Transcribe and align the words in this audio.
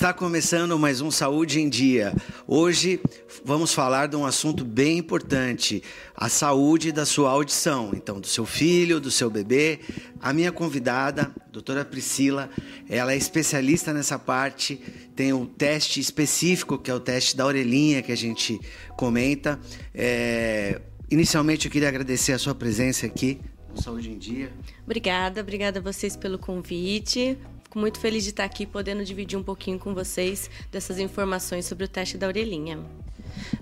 Está 0.00 0.14
começando 0.14 0.78
mais 0.78 1.02
um 1.02 1.10
Saúde 1.10 1.60
em 1.60 1.68
Dia. 1.68 2.14
Hoje 2.46 2.98
vamos 3.44 3.74
falar 3.74 4.06
de 4.06 4.16
um 4.16 4.24
assunto 4.24 4.64
bem 4.64 4.96
importante: 4.96 5.82
a 6.16 6.26
saúde 6.26 6.90
da 6.90 7.04
sua 7.04 7.28
audição. 7.28 7.90
Então, 7.94 8.18
do 8.18 8.26
seu 8.26 8.46
filho, 8.46 8.98
do 8.98 9.10
seu 9.10 9.28
bebê. 9.28 9.78
A 10.18 10.32
minha 10.32 10.50
convidada, 10.50 11.30
doutora 11.52 11.84
Priscila, 11.84 12.48
ela 12.88 13.12
é 13.12 13.16
especialista 13.18 13.92
nessa 13.92 14.18
parte. 14.18 14.80
Tem 15.14 15.34
um 15.34 15.44
teste 15.44 16.00
específico, 16.00 16.78
que 16.78 16.90
é 16.90 16.94
o 16.94 17.00
teste 17.00 17.36
da 17.36 17.44
orelhinha, 17.44 18.00
que 18.00 18.10
a 18.10 18.16
gente 18.16 18.58
comenta. 18.96 19.60
É... 19.94 20.80
Inicialmente, 21.10 21.66
eu 21.66 21.70
queria 21.70 21.88
agradecer 21.88 22.32
a 22.32 22.38
sua 22.38 22.54
presença 22.54 23.04
aqui 23.04 23.38
Saúde 23.74 24.10
em 24.10 24.18
Dia. 24.18 24.52
Obrigada, 24.84 25.40
obrigada 25.40 25.78
a 25.78 25.82
vocês 25.82 26.16
pelo 26.16 26.38
convite. 26.38 27.38
Fico 27.70 27.78
muito 27.78 28.00
feliz 28.00 28.24
de 28.24 28.30
estar 28.30 28.42
aqui 28.42 28.66
podendo 28.66 29.04
dividir 29.04 29.38
um 29.38 29.44
pouquinho 29.44 29.78
com 29.78 29.94
vocês 29.94 30.50
dessas 30.72 30.98
informações 30.98 31.66
sobre 31.66 31.84
o 31.84 31.88
teste 31.88 32.18
da 32.18 32.26
orelhinha. 32.26 32.80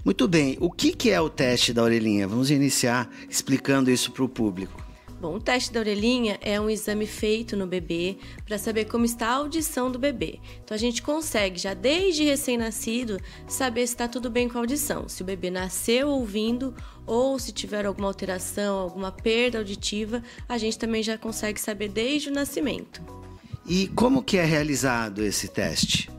Muito 0.03 0.27
bem. 0.27 0.57
O 0.61 0.71
que 0.71 1.11
é 1.11 1.21
o 1.21 1.29
teste 1.29 1.75
da 1.75 1.83
orelhinha? 1.83 2.27
Vamos 2.27 2.51
iniciar 2.51 3.07
explicando 3.29 3.91
isso 3.91 4.11
para 4.11 4.25
o 4.25 4.29
público. 4.29 4.83
Bom, 5.21 5.35
o 5.35 5.41
teste 5.41 5.71
da 5.75 5.81
orelhinha 5.81 6.39
é 6.41 6.59
um 6.59 6.71
exame 6.71 7.07
feito 7.07 7.55
no 7.55 7.67
bebê 7.67 8.17
para 8.47 8.57
saber 8.57 8.87
como 8.87 9.05
está 9.05 9.29
a 9.29 9.35
audição 9.35 9.93
do 9.93 9.99
bebê. 9.99 10.41
Então 10.65 10.75
a 10.75 10.79
gente 10.79 11.03
consegue 11.03 11.59
já 11.59 11.75
desde 11.75 12.25
recém-nascido 12.25 13.19
saber 13.47 13.87
se 13.87 13.93
está 13.93 14.09
tudo 14.09 14.31
bem 14.31 14.49
com 14.49 14.57
a 14.57 14.63
audição, 14.63 15.07
se 15.07 15.21
o 15.21 15.27
bebê 15.27 15.51
nasceu 15.51 16.09
ouvindo 16.09 16.75
ou 17.05 17.39
se 17.39 17.53
tiver 17.53 17.85
alguma 17.85 18.09
alteração, 18.09 18.79
alguma 18.79 19.13
perda 19.13 19.59
auditiva, 19.59 20.23
a 20.49 20.57
gente 20.57 20.79
também 20.79 21.03
já 21.03 21.19
consegue 21.19 21.61
saber 21.61 21.91
desde 21.91 22.31
o 22.31 22.33
nascimento. 22.33 23.28
E 23.69 23.87
como 23.89 24.23
que 24.23 24.39
é 24.39 24.45
realizado 24.45 25.23
esse 25.23 25.47
teste? 25.47 26.11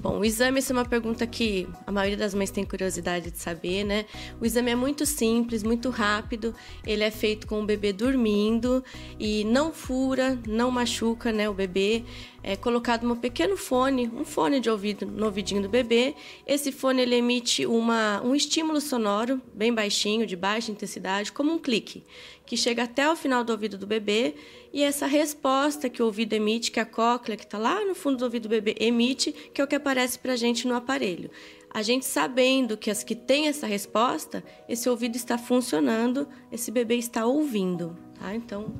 Bom, 0.00 0.20
o 0.20 0.24
exame 0.24 0.58
essa 0.58 0.72
é 0.72 0.76
uma 0.76 0.84
pergunta 0.84 1.26
que 1.26 1.66
a 1.86 1.90
maioria 1.90 2.16
das 2.16 2.34
mães 2.34 2.50
tem 2.50 2.62
curiosidade 2.62 3.30
de 3.30 3.38
saber, 3.38 3.84
né? 3.84 4.04
O 4.38 4.44
exame 4.44 4.70
é 4.70 4.74
muito 4.76 5.04
simples, 5.04 5.62
muito 5.62 5.88
rápido. 5.90 6.54
Ele 6.86 7.02
é 7.02 7.10
feito 7.10 7.46
com 7.46 7.62
o 7.62 7.64
bebê 7.64 7.92
dormindo 7.92 8.84
e 9.18 9.44
não 9.44 9.72
fura, 9.72 10.38
não 10.46 10.70
machuca, 10.70 11.32
né, 11.32 11.48
o 11.48 11.54
bebê. 11.54 12.04
É 12.46 12.56
colocado 12.56 13.10
um 13.10 13.16
pequeno 13.16 13.56
fone, 13.56 14.06
um 14.14 14.22
fone 14.22 14.60
de 14.60 14.68
ouvido 14.68 15.06
no 15.06 15.24
ouvidinho 15.24 15.62
do 15.62 15.68
bebê. 15.68 16.14
Esse 16.46 16.70
fone 16.70 17.00
ele 17.00 17.14
emite 17.14 17.64
uma, 17.64 18.20
um 18.22 18.34
estímulo 18.34 18.82
sonoro 18.82 19.40
bem 19.54 19.72
baixinho, 19.72 20.26
de 20.26 20.36
baixa 20.36 20.70
intensidade, 20.70 21.32
como 21.32 21.50
um 21.50 21.58
clique, 21.58 22.04
que 22.44 22.54
chega 22.54 22.82
até 22.82 23.10
o 23.10 23.16
final 23.16 23.42
do 23.42 23.50
ouvido 23.50 23.78
do 23.78 23.86
bebê 23.86 24.34
e 24.74 24.82
essa 24.82 25.06
resposta 25.06 25.88
que 25.88 26.02
o 26.02 26.04
ouvido 26.04 26.34
emite, 26.34 26.70
que 26.70 26.78
a 26.78 26.84
cóclea, 26.84 27.38
que 27.38 27.44
está 27.44 27.56
lá 27.56 27.82
no 27.82 27.94
fundo 27.94 28.18
do 28.18 28.24
ouvido 28.26 28.42
do 28.42 28.50
bebê, 28.50 28.76
emite, 28.78 29.32
que 29.32 29.62
é 29.62 29.64
o 29.64 29.66
que 29.66 29.76
aparece 29.76 30.18
para 30.18 30.34
a 30.34 30.36
gente 30.36 30.68
no 30.68 30.74
aparelho. 30.74 31.30
A 31.70 31.80
gente 31.80 32.04
sabendo 32.04 32.76
que 32.76 32.90
as 32.90 33.02
que 33.02 33.14
têm 33.14 33.48
essa 33.48 33.66
resposta, 33.66 34.44
esse 34.68 34.86
ouvido 34.86 35.16
está 35.16 35.38
funcionando, 35.38 36.28
esse 36.52 36.70
bebê 36.70 36.96
está 36.96 37.24
ouvindo, 37.24 37.96
tá? 38.18 38.34
Então, 38.34 38.72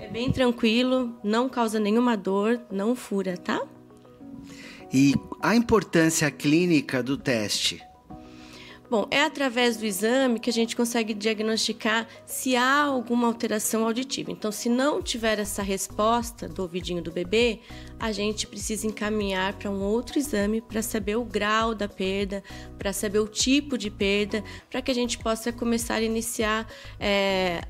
é 0.00 0.08
bem 0.08 0.32
tranquilo, 0.32 1.14
não 1.22 1.48
causa 1.48 1.78
nenhuma 1.78 2.16
dor, 2.16 2.60
não 2.70 2.96
fura, 2.96 3.36
tá? 3.36 3.60
E 4.92 5.14
a 5.40 5.54
importância 5.54 6.30
clínica 6.30 7.02
do 7.02 7.16
teste? 7.16 7.80
Bom, 8.90 9.06
é 9.08 9.22
através 9.22 9.76
do 9.76 9.86
exame 9.86 10.40
que 10.40 10.50
a 10.50 10.52
gente 10.52 10.74
consegue 10.74 11.14
diagnosticar 11.14 12.08
se 12.26 12.56
há 12.56 12.82
alguma 12.82 13.28
alteração 13.28 13.84
auditiva. 13.84 14.32
Então, 14.32 14.50
se 14.50 14.68
não 14.68 15.00
tiver 15.00 15.38
essa 15.38 15.62
resposta 15.62 16.48
do 16.48 16.62
ouvidinho 16.62 17.00
do 17.00 17.12
bebê, 17.12 17.60
a 18.00 18.10
gente 18.10 18.48
precisa 18.48 18.88
encaminhar 18.88 19.52
para 19.52 19.70
um 19.70 19.80
outro 19.80 20.18
exame 20.18 20.60
para 20.60 20.82
saber 20.82 21.14
o 21.14 21.24
grau 21.24 21.72
da 21.72 21.86
perda, 21.86 22.42
para 22.80 22.92
saber 22.92 23.20
o 23.20 23.28
tipo 23.28 23.78
de 23.78 23.92
perda, 23.92 24.42
para 24.68 24.82
que 24.82 24.90
a 24.90 24.94
gente 24.94 25.18
possa 25.18 25.52
começar 25.52 25.94
a 25.94 26.02
iniciar. 26.02 26.66
É, 26.98 27.60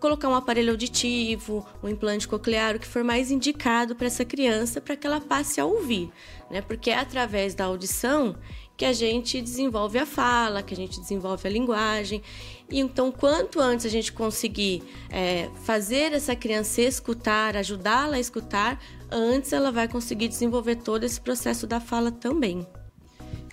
colocar 0.00 0.28
um 0.28 0.34
aparelho 0.34 0.72
auditivo, 0.72 1.64
um 1.82 1.88
implante 1.88 2.26
coclear, 2.26 2.74
o 2.74 2.78
que 2.80 2.86
for 2.86 3.04
mais 3.04 3.30
indicado 3.30 3.94
para 3.94 4.06
essa 4.06 4.24
criança, 4.24 4.80
para 4.80 4.96
que 4.96 5.06
ela 5.06 5.20
passe 5.20 5.60
a 5.60 5.64
ouvir, 5.64 6.10
né? 6.50 6.60
Porque 6.62 6.90
é 6.90 6.98
através 6.98 7.54
da 7.54 7.66
audição 7.66 8.34
que 8.76 8.84
a 8.86 8.94
gente 8.94 9.42
desenvolve 9.42 9.98
a 9.98 10.06
fala, 10.06 10.62
que 10.62 10.72
a 10.72 10.76
gente 10.76 10.98
desenvolve 10.98 11.46
a 11.46 11.50
linguagem. 11.50 12.22
E 12.70 12.80
então, 12.80 13.12
quanto 13.12 13.60
antes 13.60 13.84
a 13.84 13.90
gente 13.90 14.10
conseguir 14.10 14.82
é, 15.10 15.50
fazer 15.64 16.14
essa 16.14 16.34
criança 16.34 16.80
escutar, 16.80 17.58
ajudá-la 17.58 18.16
a 18.16 18.20
escutar, 18.20 18.82
antes 19.10 19.52
ela 19.52 19.70
vai 19.70 19.86
conseguir 19.86 20.28
desenvolver 20.28 20.76
todo 20.76 21.04
esse 21.04 21.20
processo 21.20 21.66
da 21.66 21.78
fala 21.78 22.10
também. 22.10 22.66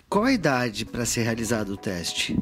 Qual 0.07 0.23
a 0.23 0.31
idade 0.31 0.85
para 0.85 1.05
ser 1.05 1.23
realizado 1.23 1.73
o 1.73 1.77
teste? 1.77 2.39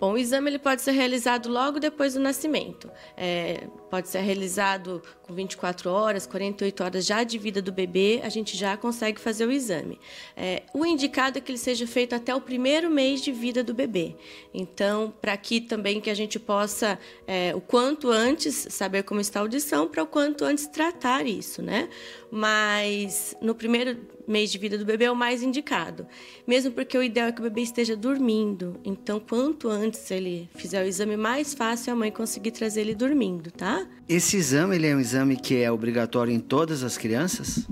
Bom, 0.00 0.12
o 0.12 0.18
exame 0.18 0.50
ele 0.50 0.58
pode 0.60 0.80
ser 0.80 0.92
realizado 0.92 1.48
logo 1.48 1.80
depois 1.80 2.14
do 2.14 2.20
nascimento. 2.20 2.88
É, 3.16 3.66
pode 3.90 4.08
ser 4.08 4.20
realizado 4.20 5.02
com 5.22 5.34
24 5.34 5.90
horas, 5.90 6.24
48 6.24 6.84
horas 6.84 7.04
já 7.04 7.24
de 7.24 7.36
vida 7.36 7.60
do 7.60 7.72
bebê, 7.72 8.20
a 8.22 8.28
gente 8.28 8.56
já 8.56 8.76
consegue 8.76 9.20
fazer 9.20 9.46
o 9.46 9.50
exame. 9.50 9.98
É, 10.36 10.62
o 10.72 10.86
indicado 10.86 11.38
é 11.38 11.40
que 11.40 11.50
ele 11.50 11.58
seja 11.58 11.84
feito 11.86 12.14
até 12.14 12.32
o 12.32 12.40
primeiro 12.40 12.88
mês 12.88 13.20
de 13.22 13.32
vida 13.32 13.64
do 13.64 13.74
bebê. 13.74 14.14
Então, 14.54 15.12
para 15.20 15.36
que 15.36 15.60
também 15.60 16.00
que 16.00 16.10
a 16.10 16.14
gente 16.14 16.38
possa, 16.38 16.96
é, 17.26 17.52
o 17.54 17.60
quanto 17.60 18.08
antes, 18.10 18.68
saber 18.70 19.02
como 19.02 19.20
está 19.20 19.40
a 19.40 19.42
audição, 19.42 19.88
para 19.88 20.04
o 20.04 20.06
quanto 20.06 20.44
antes 20.44 20.68
tratar 20.68 21.26
isso, 21.26 21.60
né? 21.60 21.88
Mas 22.30 23.36
no 23.40 23.54
primeiro 23.54 23.98
mês 24.28 24.52
de 24.52 24.58
vida 24.58 24.76
do 24.76 24.84
bebê 24.84 25.06
é 25.06 25.10
o 25.10 25.16
mais 25.16 25.42
indicado. 25.42 26.06
Mesmo 26.46 26.70
porque 26.72 26.96
o 26.96 27.02
ideal 27.02 27.28
é 27.28 27.32
que 27.32 27.40
o 27.40 27.44
bebê 27.44 27.62
esteja 27.62 27.96
dormindo. 27.96 28.78
Então, 28.84 29.18
quanto 29.18 29.68
antes 29.68 30.10
ele 30.10 30.48
fizer 30.54 30.84
o 30.84 30.86
exame, 30.86 31.16
mais 31.16 31.54
fácil 31.54 31.92
a 31.92 31.96
mãe 31.96 32.10
conseguir 32.10 32.50
trazer 32.50 32.82
ele 32.82 32.94
dormindo, 32.94 33.50
tá? 33.50 33.86
Esse 34.08 34.36
exame 34.36 34.76
ele 34.76 34.86
é 34.86 34.94
um 34.94 35.00
exame 35.00 35.36
que 35.36 35.56
é 35.56 35.70
obrigatório 35.70 36.32
em 36.32 36.40
todas 36.40 36.82
as 36.82 36.98
crianças? 36.98 37.66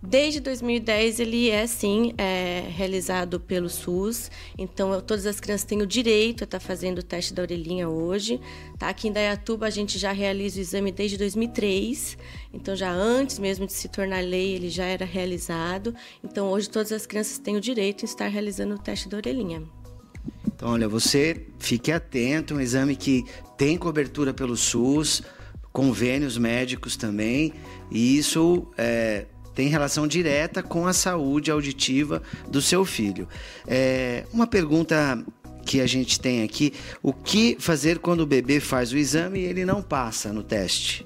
Desde 0.00 0.38
2010 0.38 1.18
ele 1.18 1.50
é 1.50 1.66
sim 1.66 2.14
é, 2.16 2.68
realizado 2.70 3.40
pelo 3.40 3.68
SUS, 3.68 4.30
então 4.56 5.00
todas 5.00 5.26
as 5.26 5.40
crianças 5.40 5.64
têm 5.64 5.82
o 5.82 5.86
direito 5.86 6.42
a 6.42 6.46
estar 6.46 6.60
fazendo 6.60 6.98
o 6.98 7.02
teste 7.02 7.34
da 7.34 7.42
orelhinha 7.42 7.88
hoje. 7.88 8.40
Tá? 8.78 8.90
Aqui 8.90 9.08
em 9.08 9.12
Dayatuba 9.12 9.66
a 9.66 9.70
gente 9.70 9.98
já 9.98 10.12
realiza 10.12 10.58
o 10.58 10.60
exame 10.60 10.92
desde 10.92 11.18
2003, 11.18 12.16
então 12.54 12.76
já 12.76 12.92
antes 12.92 13.40
mesmo 13.40 13.66
de 13.66 13.72
se 13.72 13.88
tornar 13.88 14.22
lei 14.22 14.54
ele 14.54 14.70
já 14.70 14.84
era 14.84 15.04
realizado. 15.04 15.92
Então 16.22 16.48
hoje 16.48 16.70
todas 16.70 16.92
as 16.92 17.04
crianças 17.04 17.38
têm 17.38 17.56
o 17.56 17.60
direito 17.60 17.98
de 17.98 18.04
estar 18.04 18.28
realizando 18.28 18.76
o 18.76 18.78
teste 18.78 19.08
da 19.08 19.16
orelhinha. 19.16 19.64
Então 20.46 20.70
olha, 20.70 20.88
você 20.88 21.44
fique 21.58 21.90
atento, 21.90 22.54
um 22.54 22.60
exame 22.60 22.94
que 22.94 23.24
tem 23.56 23.76
cobertura 23.76 24.32
pelo 24.32 24.56
SUS, 24.56 25.24
convênios 25.72 26.38
médicos 26.38 26.96
também, 26.96 27.52
e 27.90 28.16
isso 28.16 28.66
é, 28.76 29.26
tem 29.58 29.66
relação 29.66 30.06
direta 30.06 30.62
com 30.62 30.86
a 30.86 30.92
saúde 30.92 31.50
auditiva 31.50 32.22
do 32.46 32.62
seu 32.62 32.84
filho. 32.84 33.26
É, 33.66 34.24
uma 34.32 34.46
pergunta 34.46 35.20
que 35.66 35.80
a 35.80 35.86
gente 35.86 36.20
tem 36.20 36.44
aqui: 36.44 36.72
o 37.02 37.12
que 37.12 37.56
fazer 37.58 37.98
quando 37.98 38.20
o 38.20 38.26
bebê 38.26 38.60
faz 38.60 38.92
o 38.92 38.96
exame 38.96 39.40
e 39.40 39.42
ele 39.42 39.64
não 39.64 39.82
passa 39.82 40.32
no 40.32 40.44
teste? 40.44 41.04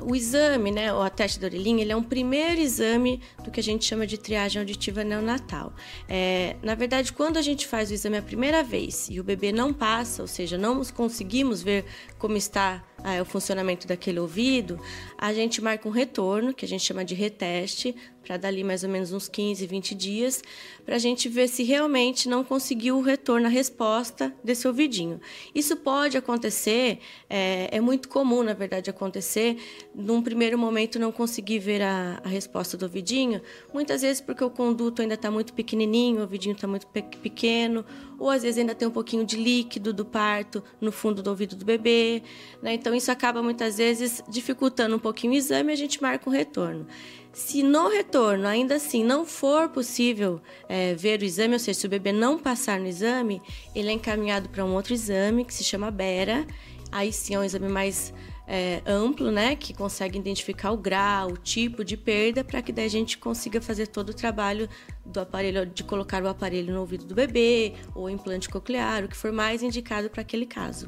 O 0.00 0.16
exame, 0.16 0.70
né, 0.70 0.90
o 0.90 1.08
teste 1.10 1.38
da 1.38 1.46
orelhinha, 1.48 1.82
ele 1.82 1.92
é 1.92 1.96
um 1.96 2.02
primeiro 2.02 2.62
exame 2.62 3.20
do 3.44 3.50
que 3.50 3.60
a 3.60 3.62
gente 3.62 3.84
chama 3.84 4.06
de 4.06 4.16
triagem 4.16 4.58
auditiva 4.58 5.04
neonatal. 5.04 5.74
É, 6.08 6.56
na 6.62 6.74
verdade, 6.74 7.12
quando 7.12 7.36
a 7.36 7.42
gente 7.42 7.66
faz 7.66 7.90
o 7.90 7.94
exame 7.94 8.16
a 8.16 8.22
primeira 8.22 8.64
vez 8.64 9.06
e 9.10 9.20
o 9.20 9.24
bebê 9.24 9.52
não 9.52 9.70
passa, 9.70 10.22
ou 10.22 10.28
seja, 10.28 10.56
não 10.56 10.82
conseguimos 10.86 11.62
ver 11.62 11.84
como 12.18 12.38
está 12.38 12.82
é, 13.04 13.20
o 13.20 13.24
funcionamento 13.24 13.86
daquele 13.86 14.20
ouvido, 14.20 14.80
a 15.18 15.32
gente 15.32 15.60
marca 15.60 15.88
um 15.88 15.92
retorno, 15.92 16.54
que 16.54 16.64
a 16.64 16.68
gente 16.68 16.84
chama 16.84 17.04
de 17.04 17.14
reteste, 17.14 17.94
para 18.22 18.36
dali 18.36 18.62
mais 18.62 18.84
ou 18.84 18.88
menos 18.88 19.12
uns 19.12 19.28
15, 19.28 19.66
20 19.66 19.94
dias, 19.94 20.42
para 20.84 20.96
a 20.96 20.98
gente 20.98 21.28
ver 21.28 21.48
se 21.48 21.62
realmente 21.62 22.28
não 22.28 22.44
conseguiu 22.44 22.98
o 22.98 23.02
retorno, 23.02 23.46
a 23.46 23.50
resposta 23.50 24.32
desse 24.42 24.66
ouvidinho. 24.66 25.20
Isso 25.54 25.76
pode 25.76 26.16
acontecer, 26.16 27.00
é, 27.28 27.68
é 27.76 27.80
muito 27.80 28.08
comum, 28.08 28.42
na 28.42 28.54
verdade, 28.54 28.88
acontecer, 28.90 29.56
num 29.94 30.22
primeiro 30.22 30.56
momento 30.56 30.98
não 30.98 31.12
conseguir 31.12 31.58
ver 31.58 31.82
a, 31.82 32.20
a 32.22 32.28
resposta 32.28 32.76
do 32.76 32.84
ouvidinho, 32.84 33.40
muitas 33.72 34.02
vezes 34.02 34.20
porque 34.20 34.44
o 34.44 34.50
conduto 34.50 35.02
ainda 35.02 35.14
está 35.14 35.30
muito 35.30 35.52
pequenininho, 35.52 36.18
o 36.18 36.22
ouvidinho 36.22 36.54
está 36.54 36.66
muito 36.66 36.86
pe 36.86 37.02
pequeno, 37.02 37.84
ou 38.18 38.30
às 38.30 38.42
vezes 38.42 38.58
ainda 38.58 38.74
tem 38.74 38.86
um 38.86 38.90
pouquinho 38.92 39.24
de 39.24 39.36
líquido 39.36 39.92
do 39.92 40.04
parto 40.04 40.62
no 40.80 40.92
fundo 40.92 41.22
do 41.22 41.30
ouvido 41.30 41.56
do 41.56 41.64
bebê. 41.64 42.22
Né? 42.62 42.74
Então, 42.74 42.91
isso 42.94 43.10
acaba 43.10 43.42
muitas 43.42 43.78
vezes 43.78 44.22
dificultando 44.28 44.96
um 44.96 44.98
pouquinho 44.98 45.32
o 45.32 45.36
exame 45.36 45.72
e 45.72 45.74
a 45.74 45.76
gente 45.76 46.00
marca 46.02 46.28
um 46.28 46.32
retorno. 46.32 46.86
Se 47.32 47.62
no 47.62 47.88
retorno 47.88 48.46
ainda 48.46 48.74
assim 48.74 49.02
não 49.02 49.24
for 49.24 49.68
possível 49.70 50.40
é, 50.68 50.94
ver 50.94 51.20
o 51.20 51.24
exame, 51.24 51.54
ou 51.54 51.58
seja, 51.58 51.80
se 51.80 51.86
o 51.86 51.88
bebê 51.88 52.12
não 52.12 52.38
passar 52.38 52.78
no 52.78 52.86
exame, 52.86 53.40
ele 53.74 53.88
é 53.88 53.92
encaminhado 53.92 54.48
para 54.48 54.64
um 54.64 54.74
outro 54.74 54.92
exame 54.92 55.44
que 55.44 55.54
se 55.54 55.64
chama 55.64 55.90
BERA. 55.90 56.46
Aí 56.90 57.10
sim 57.10 57.34
é 57.34 57.38
um 57.38 57.44
exame 57.44 57.68
mais 57.68 58.12
é, 58.46 58.82
amplo, 58.84 59.30
né, 59.30 59.56
que 59.56 59.72
consegue 59.72 60.18
identificar 60.18 60.72
o 60.72 60.76
grau, 60.76 61.30
o 61.32 61.36
tipo 61.38 61.82
de 61.82 61.96
perda, 61.96 62.44
para 62.44 62.60
que 62.60 62.70
daí 62.70 62.84
a 62.84 62.90
gente 62.90 63.16
consiga 63.16 63.62
fazer 63.62 63.86
todo 63.86 64.10
o 64.10 64.14
trabalho 64.14 64.68
do 65.06 65.20
aparelho, 65.20 65.64
de 65.64 65.82
colocar 65.84 66.22
o 66.22 66.28
aparelho 66.28 66.74
no 66.74 66.80
ouvido 66.80 67.06
do 67.06 67.14
bebê, 67.14 67.72
ou 67.94 68.10
implante 68.10 68.50
coclear, 68.50 69.04
o 69.04 69.08
que 69.08 69.16
for 69.16 69.32
mais 69.32 69.62
indicado 69.62 70.10
para 70.10 70.20
aquele 70.20 70.44
caso. 70.44 70.86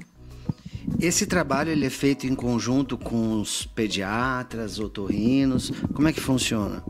Esse 1.01 1.27
trabalho 1.27 1.71
ele 1.71 1.87
é 1.87 1.91
feito 1.91 2.27
em 2.27 2.35
conjunto 2.35 2.97
com 2.97 3.41
os 3.41 3.67
pediatras, 3.67 4.79
otorrinos. 4.79 5.73
Como 5.93 6.09
é 6.09 6.13
que 6.13 6.21
funciona? 6.21 6.83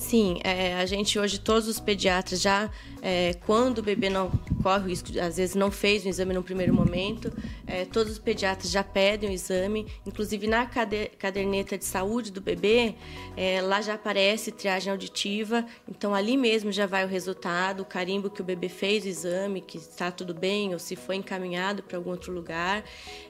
Sim, 0.00 0.40
é, 0.42 0.74
a 0.76 0.86
gente 0.86 1.18
hoje, 1.18 1.38
todos 1.38 1.68
os 1.68 1.78
pediatras 1.78 2.40
já, 2.40 2.70
é, 3.02 3.34
quando 3.44 3.78
o 3.78 3.82
bebê 3.82 4.08
não 4.08 4.30
corre 4.62 4.84
o 4.84 4.88
risco, 4.88 5.08
às 5.20 5.36
vezes 5.36 5.54
não 5.54 5.70
fez 5.70 6.06
o 6.06 6.08
exame 6.08 6.32
no 6.32 6.42
primeiro 6.42 6.72
momento, 6.72 7.30
é, 7.66 7.84
todos 7.84 8.14
os 8.14 8.18
pediatras 8.18 8.70
já 8.70 8.82
pedem 8.82 9.28
o 9.28 9.32
exame, 9.32 9.86
inclusive 10.06 10.46
na 10.46 10.66
caderneta 10.66 11.76
de 11.76 11.84
saúde 11.84 12.32
do 12.32 12.40
bebê, 12.40 12.94
é, 13.36 13.60
lá 13.60 13.82
já 13.82 13.92
aparece 13.94 14.50
triagem 14.50 14.90
auditiva, 14.90 15.66
então 15.86 16.14
ali 16.14 16.34
mesmo 16.34 16.72
já 16.72 16.86
vai 16.86 17.04
o 17.04 17.08
resultado, 17.08 17.82
o 17.82 17.84
carimbo 17.84 18.30
que 18.30 18.40
o 18.40 18.44
bebê 18.44 18.70
fez 18.70 19.04
o 19.04 19.08
exame, 19.08 19.60
que 19.60 19.76
está 19.76 20.10
tudo 20.10 20.32
bem, 20.32 20.72
ou 20.72 20.78
se 20.78 20.96
foi 20.96 21.16
encaminhado 21.16 21.82
para 21.82 21.98
algum 21.98 22.10
outro 22.10 22.32
lugar. 22.32 22.82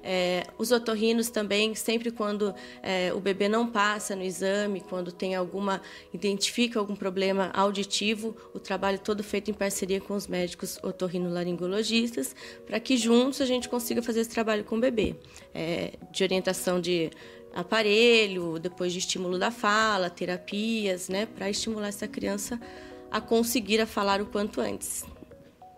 É, 0.04 0.46
os 0.56 0.70
otorrinos 0.70 1.30
também, 1.30 1.74
sempre 1.74 2.12
quando 2.12 2.54
é, 2.80 3.12
o 3.12 3.18
bebê 3.18 3.48
não 3.48 3.66
passa 3.66 4.14
no 4.14 4.22
exame, 4.22 4.80
quando 4.80 5.10
tem 5.10 5.34
alguma 5.34 5.82
identificação, 6.14 6.59
identifica 6.60 6.78
algum 6.78 6.94
problema 6.94 7.50
auditivo, 7.54 8.36
o 8.52 8.58
trabalho 8.58 8.98
todo 8.98 9.22
feito 9.22 9.50
em 9.50 9.54
parceria 9.54 10.00
com 10.00 10.14
os 10.14 10.26
médicos 10.26 10.78
otorrinolaringologistas, 10.82 12.34
para 12.66 12.78
que 12.78 12.96
juntos 12.96 13.40
a 13.40 13.46
gente 13.46 13.68
consiga 13.68 14.02
fazer 14.02 14.20
esse 14.20 14.30
trabalho 14.30 14.64
com 14.64 14.76
o 14.76 14.80
bebê, 14.80 15.16
é, 15.54 15.94
de 16.12 16.22
orientação 16.22 16.80
de 16.80 17.10
aparelho, 17.54 18.58
depois 18.58 18.92
de 18.92 18.98
estímulo 18.98 19.38
da 19.38 19.50
fala, 19.50 20.10
terapias, 20.10 21.08
né, 21.08 21.26
para 21.26 21.48
estimular 21.48 21.88
essa 21.88 22.06
criança 22.06 22.60
a 23.10 23.20
conseguir 23.20 23.80
a 23.80 23.86
falar 23.86 24.20
o 24.20 24.26
quanto 24.26 24.60
antes. 24.60 25.04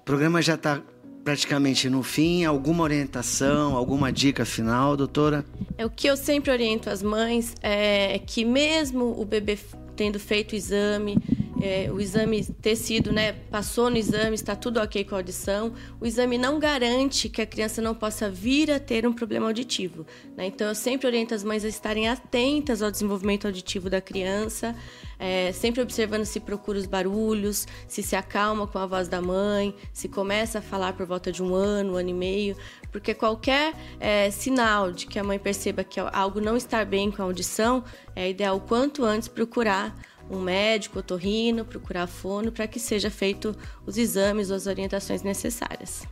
O 0.00 0.04
programa 0.04 0.42
já 0.42 0.54
está 0.54 0.82
praticamente 1.22 1.88
no 1.88 2.02
fim. 2.02 2.44
Alguma 2.44 2.84
orientação, 2.84 3.76
alguma 3.76 4.12
dica 4.12 4.44
final, 4.44 4.96
doutora? 4.96 5.44
É 5.78 5.86
o 5.86 5.90
que 5.90 6.06
eu 6.06 6.16
sempre 6.16 6.50
oriento 6.50 6.90
as 6.90 7.02
mães 7.02 7.54
é 7.62 8.18
que 8.18 8.44
mesmo 8.44 9.18
o 9.18 9.24
bebê 9.24 9.56
tendo 9.96 10.18
feito 10.18 10.52
o 10.52 10.56
exame, 10.56 11.16
é, 11.62 11.88
o 11.92 12.00
exame 12.00 12.44
ter 12.60 12.74
sido, 12.74 13.12
né, 13.12 13.32
passou 13.32 13.88
no 13.88 13.96
exame, 13.96 14.34
está 14.34 14.56
tudo 14.56 14.80
ok 14.80 15.04
com 15.04 15.14
a 15.14 15.18
audição, 15.18 15.72
o 16.00 16.04
exame 16.04 16.36
não 16.36 16.58
garante 16.58 17.28
que 17.28 17.40
a 17.40 17.46
criança 17.46 17.80
não 17.80 17.94
possa 17.94 18.28
vir 18.28 18.68
a 18.72 18.80
ter 18.80 19.06
um 19.06 19.12
problema 19.12 19.46
auditivo. 19.46 20.04
Né? 20.36 20.46
Então, 20.46 20.66
eu 20.66 20.74
sempre 20.74 21.06
oriento 21.06 21.32
as 21.32 21.44
mães 21.44 21.64
a 21.64 21.68
estarem 21.68 22.08
atentas 22.08 22.82
ao 22.82 22.90
desenvolvimento 22.90 23.46
auditivo 23.46 23.88
da 23.88 24.00
criança, 24.00 24.74
é, 25.20 25.52
sempre 25.52 25.80
observando 25.80 26.24
se 26.24 26.40
procura 26.40 26.80
os 26.80 26.86
barulhos, 26.86 27.68
se 27.86 28.02
se 28.02 28.16
acalma 28.16 28.66
com 28.66 28.78
a 28.78 28.86
voz 28.86 29.06
da 29.06 29.22
mãe, 29.22 29.72
se 29.92 30.08
começa 30.08 30.58
a 30.58 30.62
falar 30.62 30.94
por 30.94 31.06
volta 31.06 31.30
de 31.30 31.44
um 31.44 31.54
ano, 31.54 31.92
um 31.92 31.96
ano 31.96 32.08
e 32.08 32.14
meio, 32.14 32.56
porque 32.90 33.14
qualquer 33.14 33.72
é, 34.00 34.32
sinal 34.32 34.90
de 34.90 35.06
que 35.06 35.16
a 35.16 35.22
mãe 35.22 35.38
perceba 35.38 35.84
que 35.84 36.00
algo 36.00 36.40
não 36.40 36.56
está 36.56 36.84
bem 36.84 37.08
com 37.08 37.22
a 37.22 37.24
audição, 37.24 37.84
é 38.16 38.28
ideal 38.28 38.58
quanto 38.60 39.04
antes 39.04 39.28
procurar 39.28 39.96
um 40.30 40.40
médico, 40.40 40.98
otorrino, 40.98 41.64
procurar 41.64 42.06
fono, 42.06 42.50
para 42.50 42.66
que 42.66 42.78
seja 42.78 43.10
feito 43.10 43.56
os 43.86 43.96
exames 43.96 44.50
ou 44.50 44.56
as 44.56 44.66
orientações 44.66 45.22
necessárias. 45.22 46.06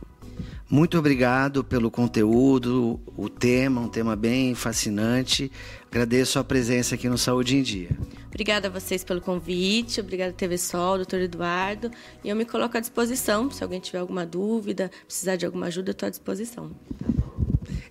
Muito 0.69 0.97
obrigado 0.97 1.65
pelo 1.65 1.91
conteúdo, 1.91 2.97
o 3.17 3.27
tema, 3.27 3.81
um 3.81 3.89
tema 3.89 4.15
bem 4.15 4.55
fascinante. 4.55 5.51
Agradeço 5.89 6.39
a 6.39 6.45
presença 6.45 6.95
aqui 6.95 7.09
no 7.09 7.17
Saúde 7.17 7.57
em 7.57 7.61
Dia. 7.61 7.89
Obrigada 8.29 8.69
a 8.69 8.71
vocês 8.71 9.03
pelo 9.03 9.19
convite, 9.19 9.99
obrigada 9.99 10.31
TV 10.31 10.57
Sol, 10.57 10.95
doutor 10.95 11.19
Eduardo. 11.19 11.91
E 12.23 12.29
eu 12.29 12.35
me 12.37 12.45
coloco 12.45 12.77
à 12.77 12.79
disposição, 12.79 13.51
se 13.51 13.61
alguém 13.61 13.81
tiver 13.81 13.99
alguma 13.99 14.25
dúvida, 14.25 14.89
precisar 15.05 15.35
de 15.35 15.45
alguma 15.45 15.65
ajuda, 15.65 15.89
eu 15.89 15.91
estou 15.91 16.07
à 16.07 16.09
disposição. 16.09 16.71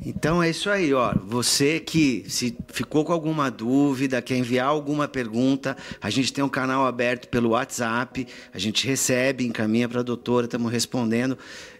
Então 0.05 0.43
é 0.43 0.49
isso 0.49 0.70
aí, 0.70 0.94
ó. 0.94 1.14
Você 1.26 1.79
que 1.79 2.25
se 2.26 2.56
ficou 2.69 3.05
com 3.05 3.12
alguma 3.12 3.50
dúvida, 3.50 4.23
quer 4.23 4.37
enviar 4.37 4.67
alguma 4.67 5.06
pergunta, 5.06 5.76
a 6.00 6.08
gente 6.08 6.32
tem 6.32 6.43
um 6.43 6.49
canal 6.49 6.87
aberto 6.87 7.29
pelo 7.29 7.50
WhatsApp, 7.50 8.26
a 8.52 8.58
gente 8.58 8.87
recebe, 8.87 9.47
encaminha 9.47 9.88
para 9.88 10.00
a 10.00 10.02
doutora, 10.02 10.47
estamos 10.47 10.73
respondendo 10.73 11.37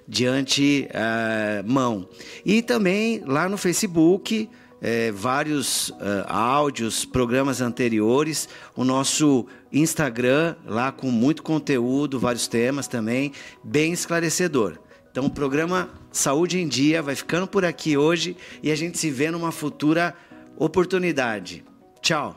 diante 0.06 0.87
uh, 0.90 1.70
mão. 1.70 2.08
E 2.44 2.61
também 2.61 3.22
lá 3.25 3.49
no 3.49 3.56
Facebook, 3.56 4.50
é, 4.82 5.11
vários 5.12 5.90
uh, 5.90 6.25
áudios, 6.26 7.05
programas 7.05 7.61
anteriores, 7.61 8.49
o 8.75 8.84
nosso 8.84 9.46
Instagram 9.73 10.56
lá 10.66 10.90
com 10.90 11.11
muito 11.11 11.43
conteúdo, 11.43 12.19
vários 12.19 12.49
temas 12.49 12.88
também, 12.88 13.32
bem 13.62 13.93
esclarecedor. 13.93 14.78
Então 15.10 15.26
o 15.26 15.30
programa 15.30 15.90
Saúde 16.12 16.58
em 16.58 16.68
Dia 16.68 17.02
vai 17.02 17.14
ficando 17.14 17.46
por 17.46 17.64
aqui 17.64 17.96
hoje 17.96 18.36
e 18.62 18.70
a 18.70 18.76
gente 18.76 18.98
se 18.98 19.10
vê 19.10 19.30
numa 19.30 19.50
futura 19.50 20.14
oportunidade. 20.56 21.64
Tchau! 22.00 22.36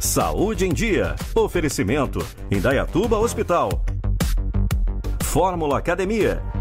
Saúde 0.00 0.64
em 0.64 0.72
Dia. 0.72 1.14
Oferecimento: 1.34 2.26
Indaiatuba 2.50 3.18
Hospital. 3.18 3.84
Fórmula 5.22 5.76
Academia. 5.76 6.55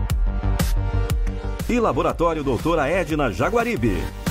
E 1.67 1.79
Laboratório 1.79 2.43
Doutora 2.43 2.87
Edna 2.87 3.31
Jaguaribe. 3.31 4.24